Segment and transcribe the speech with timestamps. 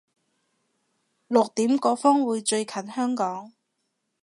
[1.27, 3.53] 六點個風會最近香港